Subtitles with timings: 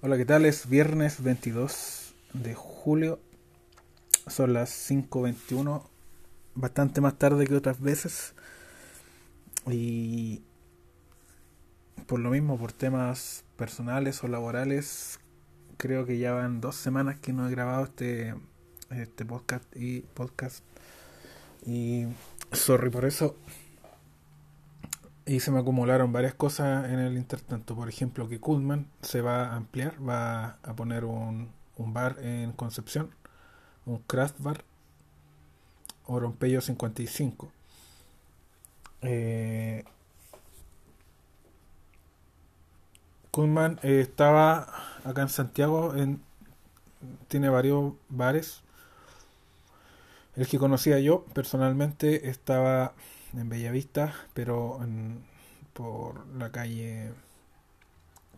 [0.00, 0.44] Hola, ¿qué tal?
[0.44, 3.18] Es viernes 22 de julio.
[4.28, 5.82] Son las 5.21.
[6.54, 8.32] Bastante más tarde que otras veces.
[9.66, 10.40] Y
[12.06, 15.18] por lo mismo, por temas personales o laborales,
[15.78, 18.36] creo que ya van dos semanas que no he grabado este,
[18.90, 20.62] este podcast y podcast.
[21.66, 22.06] Y
[22.52, 23.34] sorry por eso.
[25.28, 27.76] Y se me acumularon varias cosas en el intertanto.
[27.76, 32.52] Por ejemplo, que Kudman se va a ampliar, va a poner un, un bar en
[32.52, 33.10] Concepción,
[33.84, 34.64] un craft bar,
[36.06, 37.52] Orompeyo 55.
[39.02, 39.84] Eh,
[43.30, 44.72] Kudman eh, estaba
[45.04, 46.22] acá en Santiago, en,
[47.28, 48.62] tiene varios bares.
[50.36, 52.94] El que conocía yo personalmente estaba
[53.34, 55.24] en Bellavista, pero en,
[55.72, 57.12] por la calle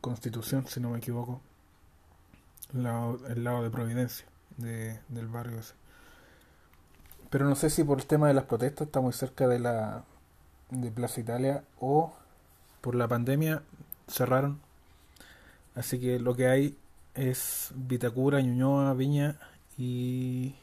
[0.00, 1.40] Constitución, si no me equivoco,
[2.72, 4.26] el lado, de Providencia
[4.56, 5.74] de, del barrio ese.
[7.30, 10.04] Pero no sé si por el tema de las protestas está muy cerca de la
[10.70, 12.12] de Plaza Italia o
[12.80, 13.62] por la pandemia
[14.08, 14.60] cerraron.
[15.74, 16.76] Así que lo que hay
[17.14, 19.38] es Vitacura, Ñuñoa, Viña
[19.76, 20.54] y,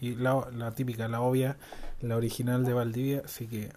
[0.00, 1.56] y la, la típica, la obvia
[2.00, 3.72] la original de Valdivia, así que...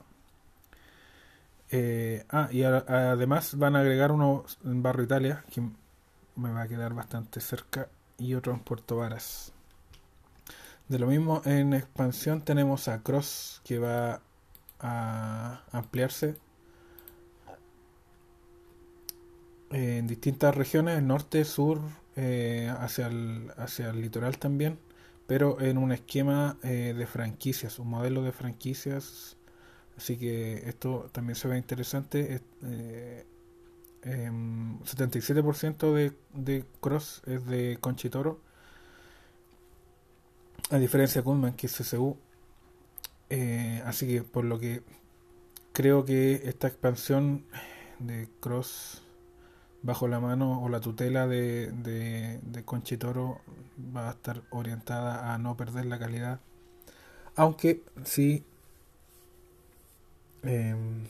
[1.74, 5.62] Eh, ah, y además van a agregar uno en Barrio Italia, que
[6.36, 9.54] me va a quedar bastante cerca, y otro en Puerto Varas.
[10.90, 14.22] De lo mismo, en expansión tenemos a Cross, que va
[14.82, 16.36] a ampliarse
[19.70, 21.80] en distintas regiones, norte, sur,
[22.18, 24.78] eh, hacia, el, hacia el litoral también
[25.32, 29.38] pero en un esquema eh, de franquicias, un modelo de franquicias.
[29.96, 32.42] Así que esto también se ve interesante.
[32.66, 33.24] Eh,
[34.04, 38.42] 77% em, de, de Cross es de Conchitoro,
[40.70, 42.18] a diferencia de Kunman, que es CCU.
[43.30, 44.84] Eh, así que por lo que
[45.72, 47.46] creo que esta expansión
[48.00, 49.02] de Cross
[49.84, 53.42] bajo la mano o la tutela de, de, Conchitoro
[53.96, 56.40] va a estar orientada a no perder la calidad.
[57.36, 58.44] Aunque sí,
[60.44, 61.06] em,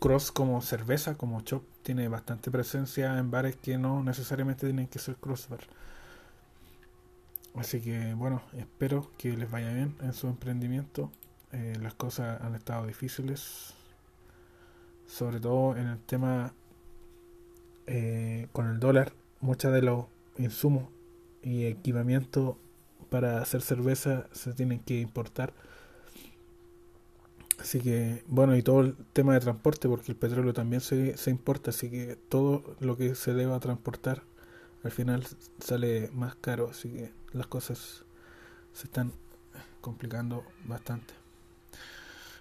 [0.00, 4.98] Cross como cerveza, como Chop, tiene bastante presencia en bares que no necesariamente tienen que
[4.98, 5.60] ser crossbar.
[7.54, 11.10] Así que bueno, espero que les vaya bien en su emprendimiento.
[11.52, 13.74] Eh, las cosas han estado difíciles,
[15.06, 16.52] sobre todo en el tema
[17.88, 20.04] eh, con el dólar, muchos de los
[20.36, 20.84] insumos
[21.42, 22.58] y equipamiento
[23.10, 25.52] para hacer cerveza se tienen que importar.
[27.58, 31.30] Así que, bueno, y todo el tema de transporte, porque el petróleo también se, se
[31.30, 34.22] importa, así que todo lo que se deba transportar
[34.84, 35.26] al final
[35.58, 38.04] sale más caro, así que las cosas
[38.72, 39.12] se están
[39.80, 41.14] complicando bastante.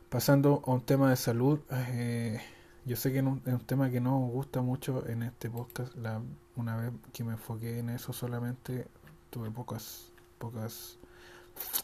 [0.10, 2.40] Pasando a un tema de salud, eh,
[2.88, 5.94] yo sé que es un, tema que no gusta mucho en este podcast.
[5.98, 6.22] La,
[6.56, 8.88] una vez que me enfoqué en eso solamente,
[9.30, 10.98] tuve pocas, pocas,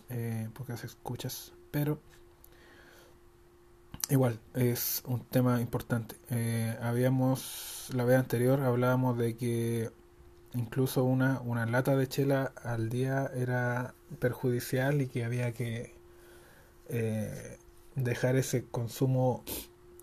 [0.10, 2.00] eh, pocas escuchas, pero
[4.10, 6.16] igual es un tema importante.
[6.30, 9.92] Eh, habíamos, la vez anterior hablábamos de que
[10.54, 15.94] incluso una, una lata de chela al día era perjudicial y que había que
[16.88, 17.58] eh,
[17.96, 19.44] dejar ese consumo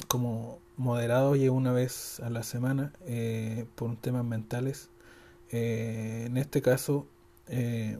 [0.08, 4.88] como moderado y una vez a la semana eh, por temas mentales.
[5.50, 7.06] Eh, en este caso,
[7.48, 7.98] eh,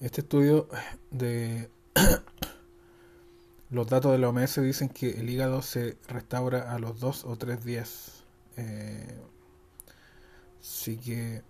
[0.00, 0.68] este estudio
[1.10, 1.70] de
[3.70, 7.36] los datos de la OMS dicen que el hígado se restaura a los dos o
[7.36, 8.24] tres días.
[10.60, 11.42] así que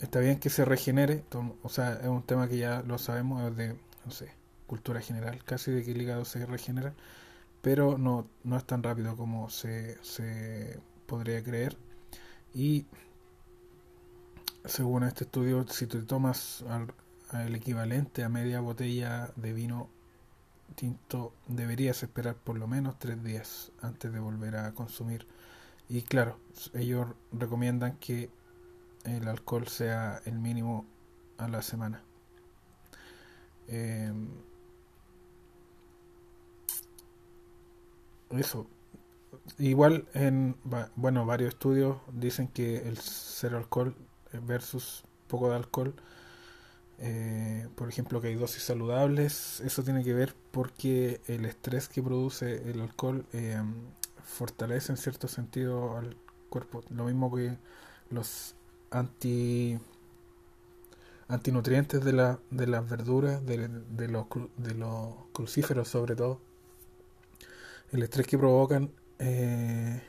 [0.00, 1.24] está bien que se regenere,
[1.62, 4.30] o sea, es un tema que ya lo sabemos de, no sé,
[4.66, 6.94] cultura general, casi de que el hígado se regenera
[7.66, 11.76] pero no, no es tan rápido como se, se podría creer.
[12.54, 12.86] Y
[14.64, 16.64] según este estudio, si te tomas
[17.32, 19.88] el equivalente a media botella de vino
[20.76, 25.26] tinto, deberías esperar por lo menos tres días antes de volver a consumir.
[25.88, 26.38] Y claro,
[26.72, 28.30] ellos recomiendan que
[29.02, 30.86] el alcohol sea el mínimo
[31.36, 32.00] a la semana.
[33.66, 34.12] Eh,
[38.30, 38.66] eso.
[39.58, 40.56] Igual en
[40.96, 43.94] bueno, varios estudios dicen que el cero alcohol
[44.46, 45.94] versus poco de alcohol,
[46.98, 52.02] eh, por ejemplo, que hay dosis saludables, eso tiene que ver porque el estrés que
[52.02, 53.62] produce el alcohol eh,
[54.24, 56.16] fortalece en cierto sentido al
[56.48, 56.82] cuerpo.
[56.90, 57.56] Lo mismo que
[58.10, 58.54] los
[58.90, 59.78] anti
[61.28, 64.26] antinutrientes de, la, de las verduras, de, de, los,
[64.56, 66.40] de los crucíferos sobre todo.
[67.92, 70.02] El estrés que provocan eh,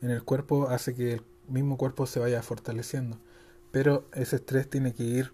[0.00, 3.18] en el cuerpo hace que el mismo cuerpo se vaya fortaleciendo.
[3.72, 5.32] Pero ese estrés tiene que ir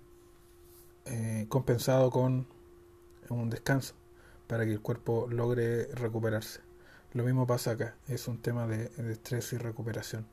[1.07, 2.47] eh, compensado con
[3.29, 3.95] un descanso
[4.47, 6.61] para que el cuerpo logre recuperarse.
[7.13, 10.27] Lo mismo pasa acá, es un tema de, estrés y recuperación.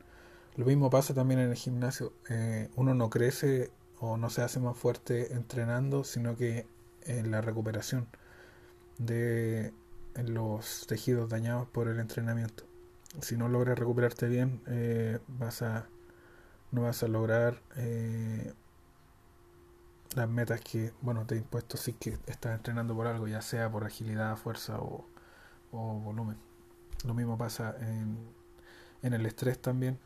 [0.55, 2.13] Lo mismo pasa también en el gimnasio.
[2.29, 6.65] Eh, uno no crece o no se hace más fuerte entrenando, sino que
[7.03, 8.07] en la recuperación
[8.97, 9.73] de
[10.15, 12.63] los tejidos dañados por el entrenamiento.
[13.21, 15.87] Si no logras recuperarte bien, eh, vas a
[16.71, 18.53] no vas a lograr eh,
[20.15, 23.71] las metas que bueno te he impuesto si que estás entrenando por algo, ya sea
[23.71, 25.07] por agilidad, fuerza o,
[25.71, 26.37] o volumen.
[27.05, 28.17] Lo mismo pasa en,
[29.01, 29.99] en el estrés también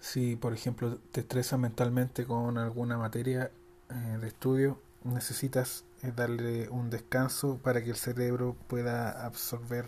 [0.00, 3.52] si, por ejemplo, te estresas mentalmente con alguna materia
[3.90, 9.86] eh, de estudio, necesitas eh, darle un descanso para que el cerebro pueda absorber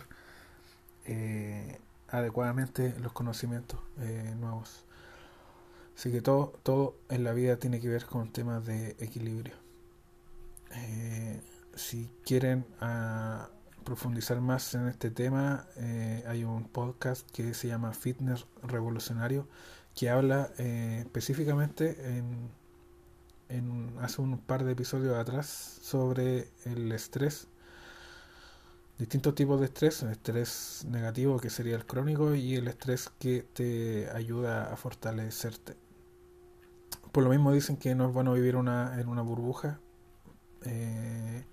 [1.05, 3.79] eh, adecuadamente los conocimientos
[4.37, 4.85] nuevos.
[5.95, 9.55] Así que todo, todo en la vida tiene que ver con temas de equilibrio.
[11.75, 13.49] si quieren ah,
[13.83, 15.67] profundizar más en este tema,
[16.27, 19.47] hay un podcast que se llama Fitness Revolucionario
[19.95, 22.49] que habla eh, específicamente en,
[23.49, 25.47] en, hace un par de episodios atrás
[25.81, 27.47] sobre el estrés,
[28.97, 33.43] distintos tipos de estrés, el estrés negativo que sería el crónico y el estrés que
[33.43, 35.75] te ayuda a fortalecerte.
[37.11, 39.79] Por lo mismo dicen que no es bueno vivir una, en una burbuja
[40.65, 41.45] eh,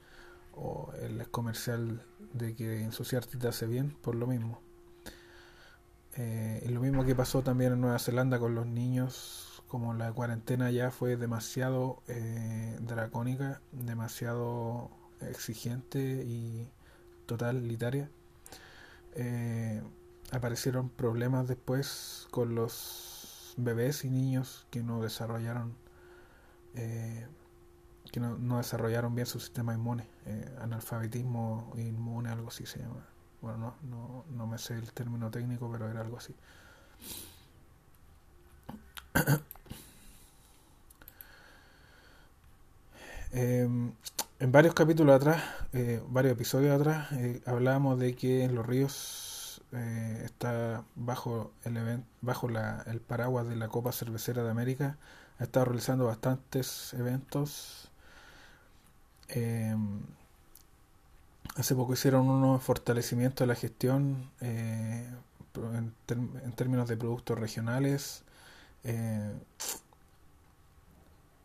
[0.55, 2.03] o el comercial
[2.33, 4.61] de que ensuciarte te hace bien, por lo mismo.
[6.17, 10.73] Eh, lo mismo que pasó también en Nueva Zelanda con los niños, como la cuarentena
[10.73, 14.91] ya fue demasiado eh, dracónica, demasiado
[15.21, 16.69] exigente y
[17.27, 18.11] totalitaria.
[19.15, 19.81] Eh,
[20.33, 25.77] aparecieron problemas después con los bebés y niños que no desarrollaron
[26.75, 27.29] eh,
[28.11, 30.09] que no, no, desarrollaron bien su sistema inmune,
[30.61, 33.07] analfabetismo inmune, algo así se llama.
[33.41, 36.35] Bueno, no, no, no me sé el término técnico, pero era algo así.
[43.33, 43.93] Em,
[44.41, 45.43] en varios capítulos atrás,
[45.73, 52.03] eh, varios episodios atrás, eh, hablábamos de que en los ríos eh, está bajo el
[52.23, 54.99] bajo la, el paraguas de la Copa Cervecera de América,
[55.39, 57.91] ha estado realizando bastantes eventos.
[59.29, 60.01] Em,
[61.57, 65.09] Hace poco hicieron unos fortalecimientos de la gestión eh,
[65.75, 68.23] en, términos de productos regionales.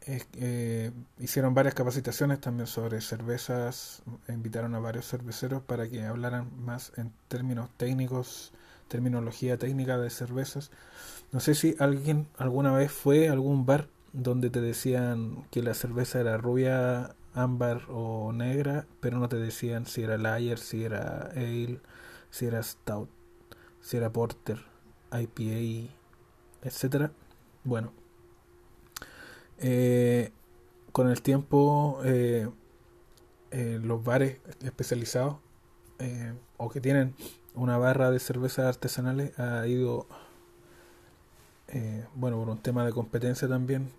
[0.07, 4.03] Eh, hicieron varias capacitaciones también sobre cervezas.
[4.27, 8.53] Invitaron a varios cerveceros para que hablaran más en términos técnicos,
[8.87, 10.71] terminología técnica de cervezas.
[11.31, 15.73] No sé si alguien alguna vez fue a algún bar donde te decían que la
[15.73, 21.31] cerveza era rubia ámbar o negra, pero no te decían si era lager, si era
[21.35, 21.79] ale,
[22.29, 23.09] si era stout,
[23.81, 24.59] si era porter,
[25.11, 25.91] IPA,
[26.61, 27.11] etcétera.
[27.63, 27.91] Bueno,
[29.59, 30.31] eh,
[30.91, 32.49] con el tiempo eh,
[33.51, 35.37] eh, los bares especializados
[36.57, 37.15] o que tienen
[37.53, 40.07] una barra de cervezas artesanales ha ido
[42.15, 43.91] bueno por un tema de competencia también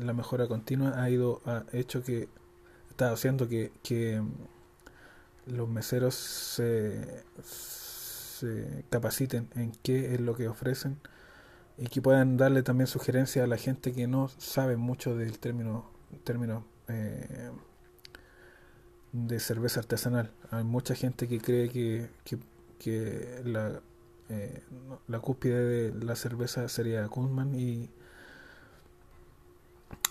[0.00, 2.28] la mejora continua ha ido ha hecho que
[2.90, 4.20] está haciendo que, que
[5.46, 10.98] los meseros se, se, capaciten en qué es lo que ofrecen
[11.76, 15.90] y que puedan darle también sugerencias a la gente que no sabe mucho del término,
[16.24, 17.50] término eh,
[19.12, 20.30] de cerveza artesanal.
[20.50, 22.08] Hay mucha gente que cree que,
[22.78, 23.80] que, la,
[24.28, 24.62] eh,
[25.08, 27.90] la cúspide de la cerveza sería Kunman y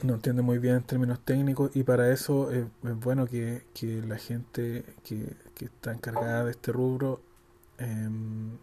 [0.01, 3.63] no entiende muy bien en términos técnicos y para eso es, bueno que,
[4.05, 7.21] la gente que, está encargada de este rubro
[7.77, 8.57] em,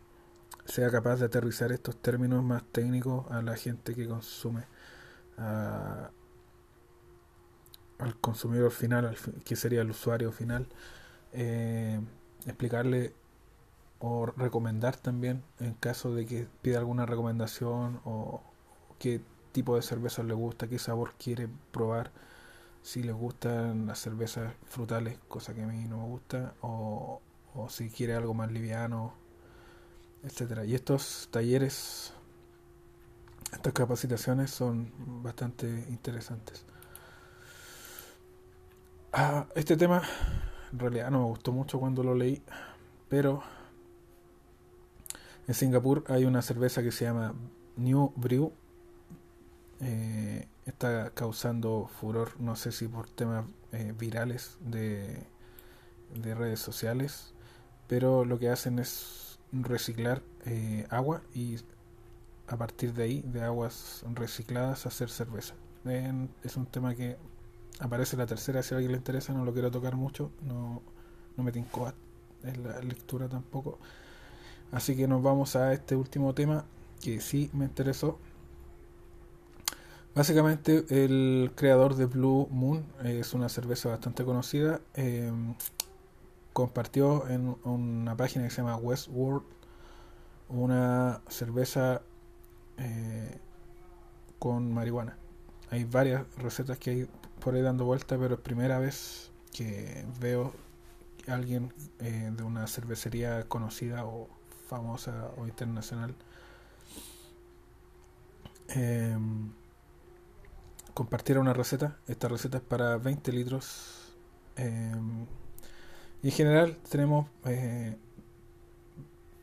[0.70, 4.64] sea capaz de aterrizar estos términos más técnicos a la gente que consume,
[5.36, 6.10] al
[8.20, 10.68] consumidor final, que sería el usuario final,
[11.32, 12.00] eh,
[12.46, 13.14] explicarle
[13.98, 18.42] o recomendar también en caso de que pida alguna recomendación o
[18.98, 19.20] que
[19.52, 22.12] tipo de cerveza le gusta, qué sabor quiere probar,
[22.82, 27.20] si le gustan las cervezas frutales, cosa que a mí no me gusta, o,
[27.68, 29.14] si quiere algo más liviano,
[30.22, 30.64] etcétera.
[30.64, 32.12] Y estos talleres
[33.52, 36.64] Estas capacitaciones son bastante interesantes.
[39.12, 40.02] Ah, este tema
[40.72, 42.42] en realidad no me gustó mucho cuando lo leí,
[43.08, 43.42] pero
[45.48, 47.34] en Singapur hay una cerveza que se llama
[47.76, 48.52] New Brew.
[49.80, 55.24] Eh, está causando furor, no sé si por temas eh, virales de,
[56.14, 57.32] de, redes sociales,
[57.88, 61.56] pero lo que hacen es reciclar eh, agua y
[62.46, 65.54] a partir de ahí, de aguas recicladas, hacer cerveza.
[66.42, 67.16] es un tema que
[67.78, 70.82] aparece la tercera, si a alguien le interesa, no lo quiero tocar mucho, no,
[71.36, 71.92] no me tinco
[72.42, 73.78] en la lectura tampoco.
[74.72, 76.64] Así que nos vamos a este último tema
[77.00, 78.18] que sí me interesó.
[80.14, 84.80] Básicamente el creador de Blue Moon es una cerveza bastante conocida.
[84.94, 85.54] Em,
[86.52, 89.44] compartió en una página que se llama Westworld
[90.48, 92.02] una cerveza
[92.78, 93.38] eh,
[94.38, 95.16] con marihuana.
[95.70, 97.08] Hay varias recetas que hay
[97.40, 100.52] por ahí dando vuelta, pero es primera vez que veo
[101.28, 104.28] a alguien eh, de una cervecería conocida o
[104.68, 106.14] famosa o internacional
[108.74, 109.16] eh,
[110.94, 111.96] compartiera una receta.
[112.06, 114.14] Esta receta es para 20 litros.
[116.22, 117.96] Y en general tenemos eh,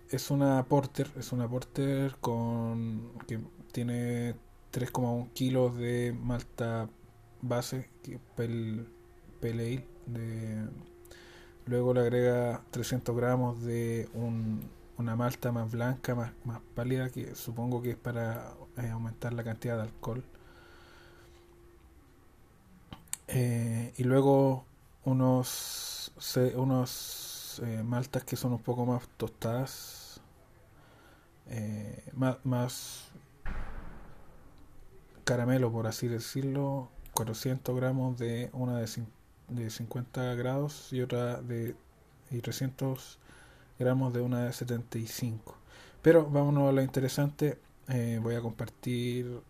[0.10, 3.40] es una porter, es una porter con que
[3.72, 4.36] tiene
[4.72, 6.90] 3,1 kilos de malta
[7.42, 7.90] base,
[8.36, 8.88] pel,
[9.42, 10.68] pale de,
[11.66, 14.10] luego le agrega 300 gramos de
[14.98, 19.44] una malta más blanca, más, más pálida, que supongo que es para eh, aumentar la
[19.44, 20.24] cantidad de alcohol.
[23.28, 24.66] Eh, y luego
[25.08, 26.12] unos,
[26.56, 30.22] unos eh, maltas que son un poco más tostadas,
[32.14, 33.06] más, más
[35.24, 38.88] caramelo por así decirlo, 400 gramos de una de,
[39.50, 41.76] de 50 grados y otra de
[42.32, 43.20] y 300
[43.80, 45.56] gramos de una de 75.
[46.02, 47.60] Pero vámonos a lo interesante.
[47.90, 49.42] Eh, voy a compartir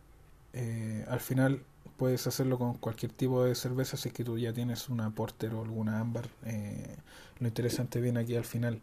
[0.54, 1.64] eh, al final
[1.98, 5.54] puedes hacerlo con cualquier tipo de cerveza si es que tú ya tienes una porter
[5.54, 6.96] o alguna ámbar eh,
[7.40, 8.82] lo interesante viene aquí al final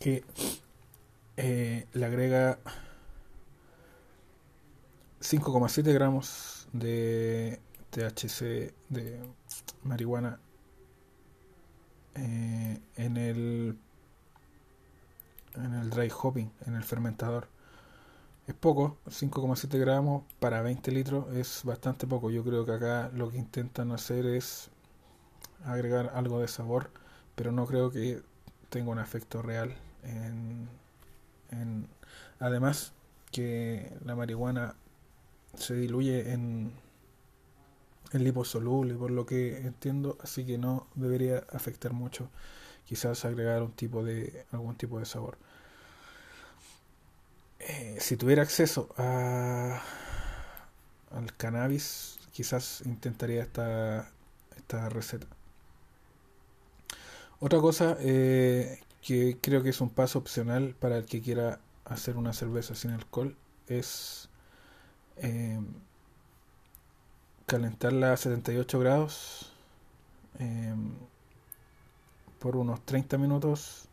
[0.00, 0.24] que
[1.36, 2.58] le agrega
[5.20, 9.20] 5,7 gramos de THC de
[9.84, 10.40] marihuana
[12.14, 13.78] eh, en el
[15.54, 17.48] en el dry hopping, en el fermentador.
[18.46, 22.30] Es poco, 5,7 gramos para 20 litros es bastante poco.
[22.30, 24.70] Yo creo que acá lo que intentan hacer es
[25.64, 26.90] agregar algo de sabor,
[27.36, 28.22] pero no creo que
[28.68, 29.76] tenga un efecto real.
[30.02, 30.68] En,
[32.40, 32.92] además
[33.30, 34.74] que la marihuana
[35.54, 36.72] se diluye en,
[38.12, 42.28] en liposoluble, por lo que entiendo, así que no debería afectar mucho.
[42.86, 45.38] Quizás agregar un tipo de algún tipo de sabor.
[47.68, 49.82] Eh, si tuviera acceso a
[51.10, 54.10] al cannabis, quizás intentaría esta,
[54.56, 55.26] esta receta.
[57.40, 62.16] Otra cosa eh, que creo que es un paso opcional para el que quiera hacer
[62.16, 63.36] una cerveza sin alcohol
[63.68, 64.28] es
[65.16, 65.60] eh,
[67.46, 69.52] calentarla a 78 grados
[70.38, 70.74] eh,
[72.38, 73.88] por unos 30 minutos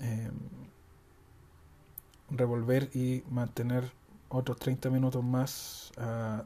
[0.00, 0.30] eh,
[2.32, 3.92] revolver y mantener
[4.28, 6.44] otros 30 minutos más a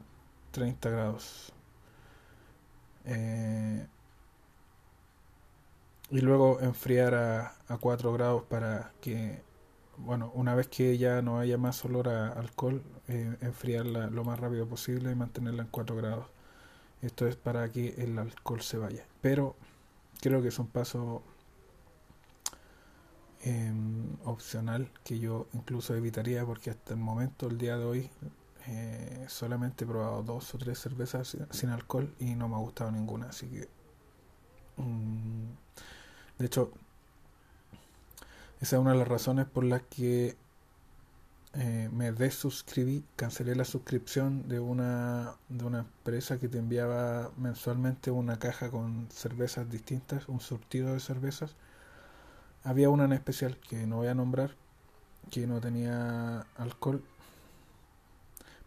[0.51, 1.53] 30 grados
[6.09, 9.41] y luego enfriar a, a 4 grados para que
[9.97, 14.39] bueno, una vez que ya no haya más olor a alcohol, eh, enfriarla lo más
[14.39, 16.27] rápido posible y mantenerla en 4 grados.
[17.01, 19.05] Esto es para que el alcohol se vaya.
[19.21, 19.55] Pero
[20.21, 21.23] creo que es un paso
[23.41, 28.09] em, opcional que yo incluso evitaría porque hasta el momento, el día de hoy,
[28.67, 32.91] eh, solamente he probado dos o tres cervezas sin, alcohol y no me ha gustado
[32.91, 33.27] ninguna.
[33.29, 33.69] Así que...
[34.77, 35.47] Mm,
[36.39, 36.71] de hecho,
[38.61, 40.35] esa es una de las razones por las que
[41.53, 48.11] eh, me desuscribí, cancelé la suscripción de una, de una empresa que te enviaba mensualmente
[48.11, 51.55] una caja con cervezas distintas, un surtido de cervezas.
[52.67, 54.51] Había una en especial que no voy a nombrar,
[55.31, 57.01] que no tenía alcohol.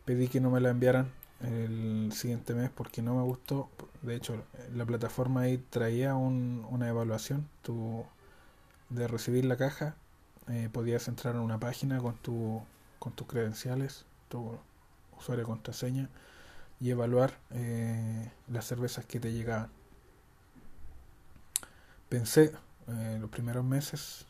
[0.06, 1.10] Pedí que no me la enviaran
[1.42, 3.68] el siguiente mes porque no me gustó.
[4.00, 4.42] De hecho,
[4.74, 7.46] la plataforma ahí traía un, una evaluación.
[7.60, 8.02] Tu,
[8.88, 9.96] de recibir la caja,
[10.48, 12.62] eh, podías entrar a una página con tu
[12.98, 14.58] con tus credenciales, tu
[15.18, 16.08] usuario contraseña
[16.80, 19.70] y evaluar eh, las cervezas que te llegaban.
[22.08, 22.52] Pensé
[22.92, 24.26] eh, los primeros meses,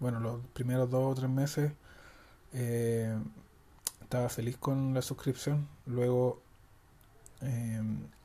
[0.00, 1.72] bueno, los primeros dos o tres meses,
[2.52, 3.18] eh,
[4.00, 5.68] estaba feliz con la suscripción.
[5.86, 6.42] Luego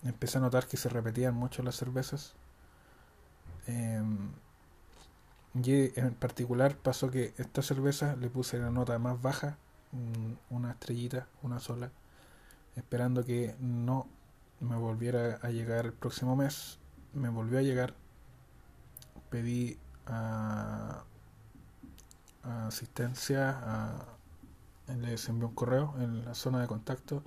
[0.04, 2.34] empecé a notar que se repetían mucho las cervezas.
[5.56, 9.58] y en particular pasó que esta cerveza le puse la nota más baja,
[9.92, 11.92] mm, una estrellita, una sola
[12.76, 14.08] esperando que no
[14.60, 16.80] me volviera a llegar el próximo mes.
[17.14, 17.94] Me volvió a llegar.
[19.34, 21.04] Pedí a,
[22.44, 24.06] asistencia, a,
[25.02, 27.24] les envié un correo en la zona de contacto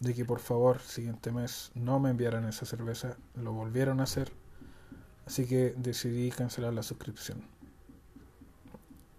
[0.00, 3.18] de que por favor siguiente mes no me enviaran esa cerveza.
[3.34, 4.32] Lo volvieron a hacer.
[5.26, 7.42] Así que decidí cancelar la suscripción.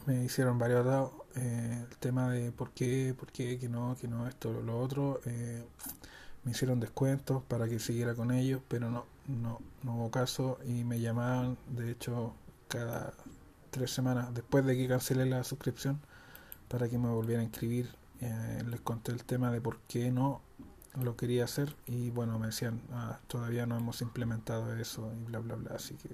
[0.07, 4.07] Me hicieron varios dados eh, el tema de por qué, por qué, que no, que
[4.07, 5.21] no, esto, lo otro.
[5.25, 5.63] Eh,
[6.43, 10.83] me hicieron descuentos para que siguiera con ellos, pero no, no, no hubo caso y
[10.83, 12.33] me llamaban, de hecho,
[12.67, 13.13] cada
[13.71, 15.99] tres semanas después de que cancelé la suscripción
[16.69, 17.89] para que me volviera a inscribir.
[18.21, 20.41] Eh, les conté el tema de por qué no
[20.95, 25.39] lo quería hacer y bueno, me decían, ah, todavía no hemos implementado eso y bla,
[25.39, 25.75] bla, bla.
[25.75, 26.09] Así que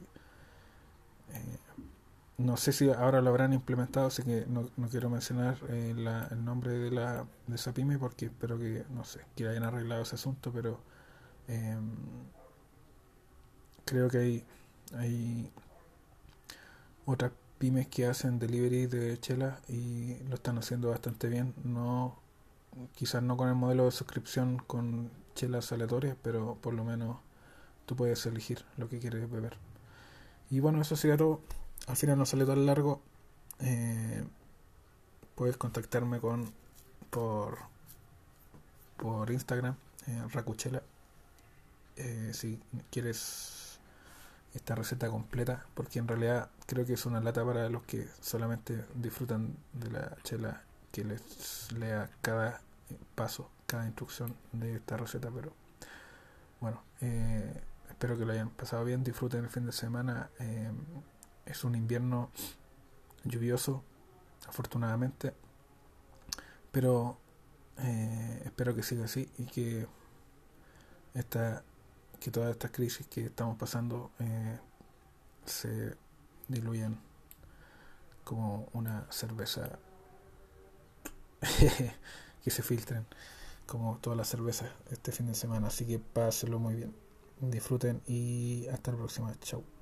[2.37, 5.93] no sé si ahora lo habrán implementado, así que no, no quiero mencionar eh,
[6.31, 10.01] el nombre de, la, de esa pyme porque espero que, no sé, que hayan arreglado
[10.01, 10.79] ese asunto, pero
[11.47, 11.91] em,
[13.85, 14.43] creo que hay,
[14.95, 15.51] hay
[17.05, 21.53] otras pymes que hacen delivery de chela y lo están haciendo bastante bien.
[21.63, 22.17] No,
[22.95, 27.17] quizás no con el modelo de suscripción con chelas aleatorias, pero por lo menos
[27.85, 29.57] tú puedes elegir lo que quieres beber.
[30.49, 31.41] Y bueno, eso sería todo
[31.87, 33.01] al final no sale tan largo.
[33.59, 34.23] Eh,
[35.35, 36.51] puedes contactarme con
[37.09, 37.57] por
[38.97, 39.75] por Instagram,
[40.07, 40.81] eh, Racuchela,
[41.97, 43.62] eh, si quieres
[44.53, 48.85] esta receta completa, porque en realidad creo que es una lata para los que solamente
[48.95, 52.61] disfrutan de la chela que les lea cada
[53.15, 55.53] paso, cada instrucción de esta receta, pero
[56.61, 60.29] bueno, eh, espero que lo hayan pasado bien, disfruten el fin de semana.
[61.45, 62.29] Es un invierno
[63.23, 63.83] lluvioso,
[64.47, 65.33] afortunadamente,
[66.71, 67.17] pero
[67.77, 69.87] eh, espero que siga así y que
[71.13, 71.63] esta,
[72.23, 74.57] que todas estas crisis que estamos pasando eh,
[75.45, 75.97] se
[76.47, 76.97] diluyan
[78.23, 79.77] como una cerveza
[82.43, 83.05] que se filtren
[83.65, 85.67] como todas las cervezas este fin de semana.
[85.67, 87.03] Así que pásenlo muy bien
[87.41, 89.35] disfruten y hasta la próxima.
[89.41, 89.72] Chau